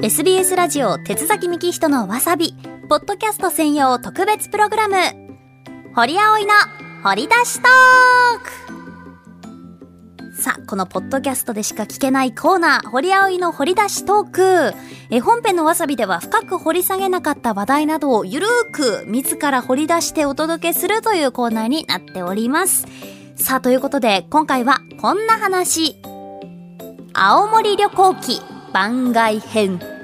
[0.00, 2.54] SBS ラジオ鉄崎幹人のわさび
[2.88, 4.94] ポッドキャスト専用特別プログラム
[5.92, 6.52] 堀葵の
[7.02, 8.38] 掘り出しトー
[10.36, 14.72] クさあ、このポッドキャストでしか聞けないコーナー、堀葵の掘り出しトーク。
[15.10, 22.86] え、本編のわさびでは深く掘り下げなかった話題などをゆるーく自ら掘り出してお届けするというコーナーになっております。
[23.34, 25.96] さあ、ということで、今回はこんな話。
[27.14, 28.40] 青森旅行記
[28.72, 29.97] 番外編。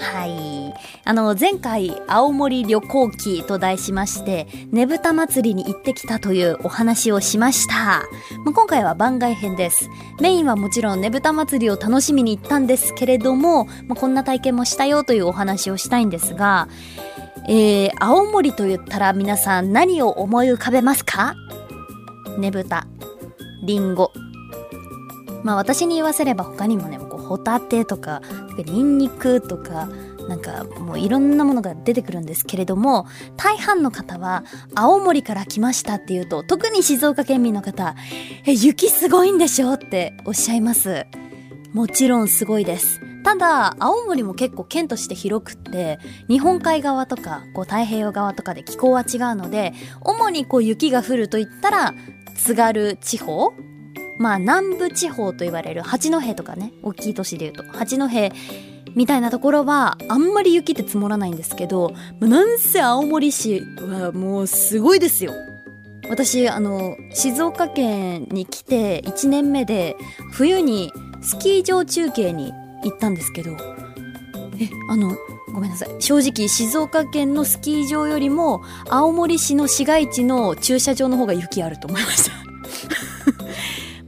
[0.00, 0.74] はい。
[1.04, 7.74] あの、前回、青森旅行記と題しまして、ねぶた祭りに行ってきたというお話をしました。
[8.44, 9.90] まあ、今回は番外編です。
[10.20, 16.68] メインはもちろんねぶた祭りを楽しみに行ったんですけれども、まあ、こんな体験もしたよというお話をしたいんですが、
[17.48, 21.34] えー、青森と言ったら皆さん何を思い浮かべますか？
[22.38, 22.86] ねぶた、
[23.64, 24.12] りんご。
[25.42, 28.22] まあ私に言わせれば他にもね、ホタテとか、
[28.66, 29.88] ニンニクとか、
[30.28, 37.94] なんかもういろんなものが出てくるんですけれども、大半の方は青森から来ましたっていうと、特に静岡県民の方、
[38.46, 39.74] え、雪すごいんでしょ？
[39.74, 41.06] っておっしゃいます。
[41.72, 43.00] もちろんすごいです。
[43.24, 45.98] ただ、青森も結構県として広くって、
[46.28, 51.94] 日本海側とか、こう太平洋側とかで気候は違うので、主にこう雪が降るといったら、
[52.36, 53.52] 津軽地方
[54.18, 58.08] まあ南部地方と言われる八戸とかね、大きい都市で言うと、八戸
[58.94, 65.32] みたいなところはあんまり雪って積もらないんですけど、なんせ青森市はもうすごいですよ。
[66.08, 69.96] 私、あの、静岡県に来て1年目で
[70.32, 73.52] 冬にスキー場中継に行ったんですけど、
[74.60, 75.16] え、あの、
[75.52, 75.88] ごめんなさい。
[76.00, 82.47] 正直、静岡県のスキー場よりも、青森市の市街地の駐車場の方が雪あると思いました。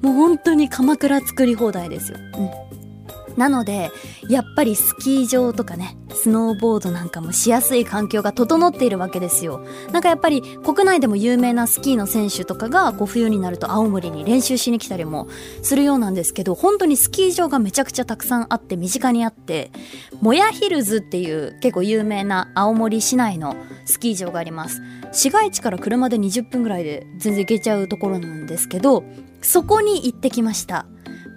[0.00, 2.18] もう本当に鎌倉作り放題ですよ。
[2.18, 2.69] うん。
[3.36, 3.91] なので、
[4.28, 9.64] やっぱりスキー場とかね、スノーボードなんかもしやすい環境が整っているわけですよ。
[9.92, 15.29] なんかやっぱり国内でも有名なスキーの選手とかがこう冬になると青森に練習しに来たりも
[15.63, 19.70] するようなんですけど、本当にスキー場がめちゃくちゃたくさんあって身近にあって、
[20.20, 24.83] モヤヒルズっていう結構有名な青森市内のスキー場があります。
[25.13, 29.05] 市街地から車で20分ぐらいで全然行けちゃうところなんですけど、
[29.42, 30.86] そこに行ってきました。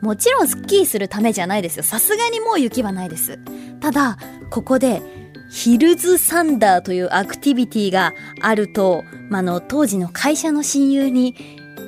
[0.03, 1.83] もちろんスッキーするためじゃないですよ。
[1.83, 3.39] さすがにもう雪はないです。
[3.79, 4.17] ただ、
[4.49, 5.01] ここで、
[5.49, 11.35] ヒルズサンダーというアクティビティがあると、まあ、の、当時の会社の親友に、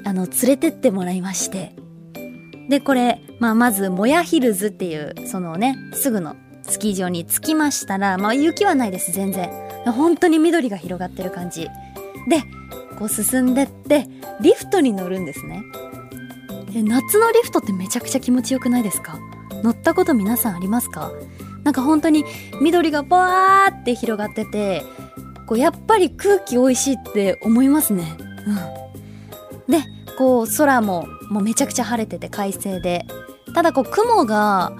[0.05, 1.75] あの、連れてってもらいまして。
[2.69, 9.49] で、これ、まあ、まず、モヤヒルズっていう、そのね、すぐのスキー場に着きましたら、まあ、雪はないです、全然。
[9.87, 11.63] 本当に緑が広がってる感じ。
[12.29, 12.43] で、
[12.97, 14.07] こう進んでって、
[14.39, 15.63] リフトに乗るんですね。
[16.75, 19.17] え夏のリフトってめちゃくちゃ気持ちよくないですか？
[19.63, 21.13] 乗ったこと皆さんありますか？
[21.63, 22.25] なんか本当に
[22.61, 24.83] 緑がバーって広がってて
[25.47, 28.17] こうやっぱり空気美味しいって思いますね。
[28.45, 28.51] う
[29.69, 29.71] ん。
[29.71, 29.79] で
[30.17, 33.05] こう空ももうめちゃくちゃ晴れてて快晴で。
[33.53, 34.73] ただこう雲が、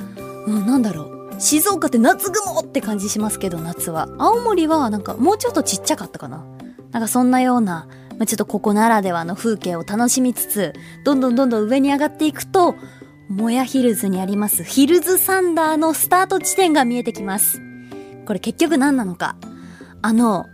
[0.46, 1.40] うん、なんだろう。
[1.40, 4.10] 静岡って夏雲って感じしますけど夏は。
[4.20, 6.46] 青森はなんかもうちょっとちっちゃかったかな。
[6.92, 7.88] なんかそんなような
[8.18, 12.76] まあ、ちょっとここならではの風景を楽しみつつ、どんどんどんどん上に上がっていくと、
[13.28, 17.60] モヤヒルズにありますヒルズサンダーのスタート地点が見えてきます。
[18.26, 19.36] これ結局何なのか。
[20.02, 20.46] あの、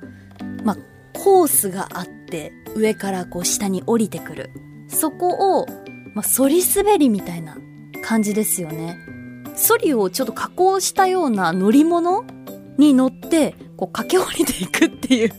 [0.64, 0.78] まあ、
[1.14, 4.50] コースがあって、上からこう下に降りてくる。
[4.88, 5.66] そこを、
[6.14, 7.58] まあ、反り滑りみたいな
[8.04, 8.98] 感じですよね。
[9.56, 12.26] ソリをちょっと加工したような乗り物
[12.78, 15.32] に乗って、こう駆け下りていくっていう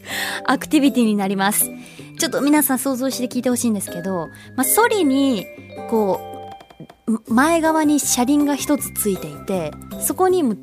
[0.47, 1.71] アクティビティになります。
[2.18, 5.46] ちょっと皆さん想像して聞いてほしいんですけど、まあ、ソリに、
[5.90, 6.20] こ
[7.06, 10.54] う、前側に車輪が一つついていて、そこにも、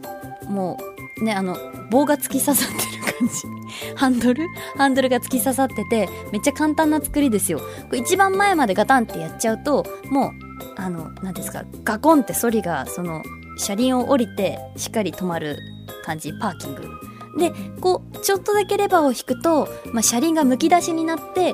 [0.47, 0.77] も
[1.19, 1.57] う、ね、あの、
[1.91, 3.33] 棒が突き刺さってる感じ。
[3.95, 4.45] ハンドル？
[4.77, 7.59] ハンドルが突き刺さってて、めっちゃ簡単な作りですよ。
[7.59, 10.31] これ一番前までガタンってやっちゃうと、もう、
[10.77, 13.21] あの、何ですか、ガコンってソリが、その、
[13.57, 15.57] 車輪を降りて、しっかり止まる
[16.05, 17.08] 感じ、パーキング。
[17.37, 21.53] でこうちょっとだけレバーを引くと、まあ、車輪がむき出しになって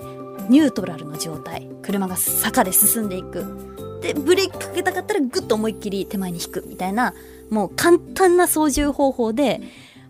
[0.49, 1.69] ニュートラルの状態。
[1.85, 3.75] 車が坂で進んでいく。
[4.01, 7.15] でブレーキかけたかったらグッと思いっきり手前に引くみたいな
[7.49, 9.61] もう簡単な操縦方法で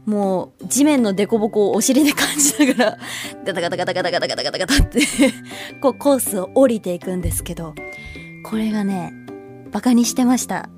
[0.05, 2.97] もう地面の凸凹をお尻で感じながら
[3.45, 4.99] ガタガタガタガタガタガタガタガタって
[5.79, 7.73] こうコースを降りていくんですけど
[8.43, 9.13] これがね
[9.71, 10.69] バカにしてました。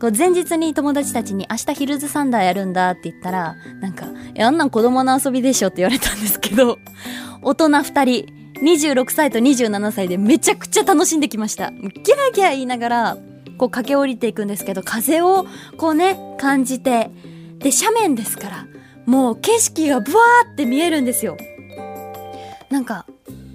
[0.00, 6.78] こう前日に友達たちに明日ヒルズサンダーやるんだって言ったら、なんか、え、あんなん子供の遊びでしょって言われたんですけど、
[7.42, 8.26] 大人二人、
[8.62, 11.70] 26歳と27歳でめちゃくちゃ楽しんできました。
[11.70, 13.18] ギャーギャー言いながら、
[13.58, 15.46] こう駆け下りていくんですけど、風を
[15.76, 17.10] こうね、感じて、
[17.58, 18.66] で、斜面ですから、
[19.06, 21.36] もう景色がブワーって見えるんですよ。
[22.70, 23.06] なんか、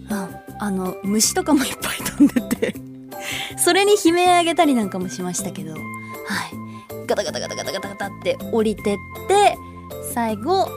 [0.10, 0.30] うん、
[0.60, 2.76] あの、虫とかもいっぱい飛んでて
[3.58, 5.82] それに悲鳴あげたりなんかもしましたけど、はい。
[7.08, 8.98] ガタガタガタガタガタガタって降りてっ
[9.28, 9.58] て、
[10.14, 10.68] 最後、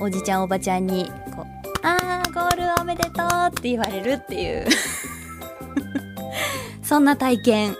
[0.00, 1.06] おじちゃんおばちゃんに、
[1.36, 1.46] こう、
[1.82, 4.66] あー、ゴールおめでとうって言われるっていう
[6.82, 7.76] そんな体験。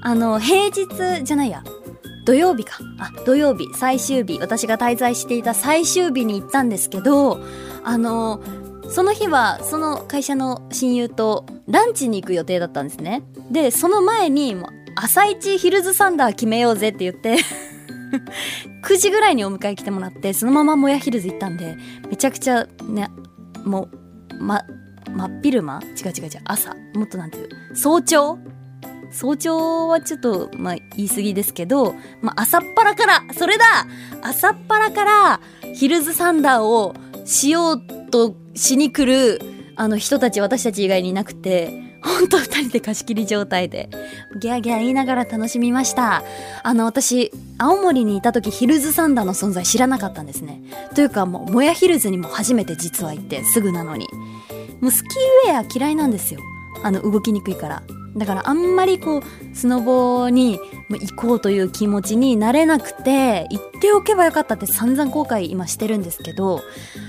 [0.00, 1.64] あの、平日じゃないや。
[2.24, 2.78] 土曜日か。
[2.98, 7.40] あ、土曜日、最終日、私が滞在していた最終日に行ったんですけど、
[7.82, 8.40] あの、
[8.90, 13.22] その日は、その会社の親友とランチに行く予定だったんですね。
[13.50, 17.38] で、その前に、もう朝一ヒルズサンダー決めようぜって言って
[18.84, 21.76] 9時ぐらいにお迎え来てもらって、そのままもやヒルズ行ったんで、
[22.08, 23.08] めちゃくちゃね、
[23.64, 23.88] も
[24.30, 24.62] う、ま、
[25.10, 25.80] 真っ昼間？
[25.82, 26.74] 違う違う違う、朝。
[26.94, 28.38] もっとなんていう、早朝？
[29.10, 33.64] 早朝はちょっと、まあ、言い過ぎですけど、まあ、朝っぱらから、それだ！
[34.22, 35.40] 朝っぱらから、
[35.74, 36.94] ヒルズサンダーを
[37.24, 39.40] しようとしに来る、
[39.76, 43.88] あの人たち、私たち以外にいなくて、ほんと二人で貸し切り状態で、
[44.36, 46.22] ギャーギャー言いながら楽しみました。
[46.62, 50.60] あの、私、青森にいた時ヒルズサンダーの存在知らなかったんですね。
[50.94, 54.06] というか、もう、もやヒルズにも初めて実は行って、すぐなのに。
[54.80, 56.40] もうスキーウェア嫌いなんですよ。
[56.82, 57.82] あの、動きにくいから。
[58.16, 60.60] だからあんまりこう、スノボーに
[60.90, 66.56] 行こうという気持ちになれなくて、行っておけばよかったって散々後悔今してるんですけど、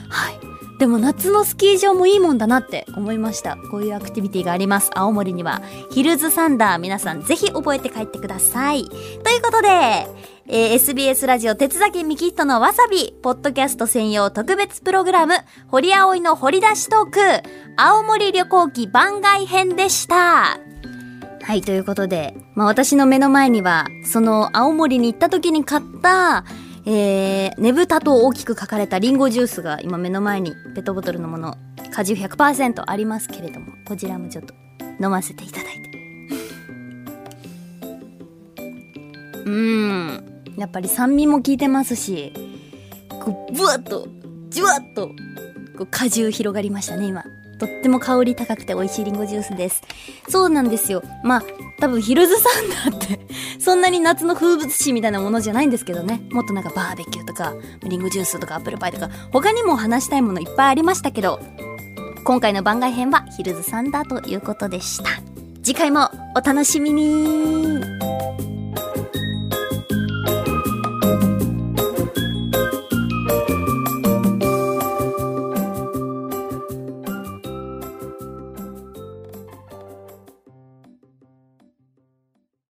[0.09, 0.54] はい。
[0.79, 3.55] でも夏のスキー場もいいもんだなって思いました。
[3.71, 4.91] こういうアクティビティがあります。
[4.93, 5.61] 青森には。
[5.91, 8.83] ヒルズサンダー皆さんぜひ覚えて帰ってください。
[8.83, 9.69] ということで、
[10.47, 15.35] えー、SBS ラジオ鉄崎ミキットのわさび、ポッドキャスト専用特別プログラム、
[15.69, 17.19] 堀葵の掘り出しトーク、
[17.77, 20.59] 青森旅行記番外編でした。
[21.41, 26.43] はい、ということで、まあ私の目の前には、その青森に行った時に買った、
[26.87, 31.57] えー、ねぶたと大きく書かれたリンゴジュースが今目の前にペットボトルのもの、
[31.91, 34.53] 果汁100%ありますけれども、こちらもちょっと
[35.01, 35.95] 飲ませていただいて。
[39.45, 40.43] うん。
[40.57, 42.31] やっぱり酸味も効いてますし、
[43.09, 44.07] こう、ブワッと、
[44.49, 45.07] じわっと、
[45.77, 47.24] こう果汁広がりましたね、今。
[47.59, 49.81] とっても香り高くて美味しいリンゴジュースです。
[50.29, 51.03] そうなんですよ。
[51.23, 51.43] まあ、
[51.79, 52.49] 多分ヒルズサ
[52.89, 53.19] ンダーって
[53.59, 56.21] そんなに夏の風物詩みたいなものじゃないんですけどね。
[56.31, 57.53] もっとなんかバーベキューとか、
[57.83, 61.39] リンゴジュースとかアップルパイとか、他にも話したいものいっぱいありましたけど、
[62.23, 65.09] 今回の番外編はヒルズサンダーということでした。
[65.63, 67.94] 次回もお楽しみに